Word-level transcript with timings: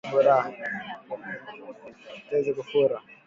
Tezi 2.29 2.51
kufura 2.57 2.97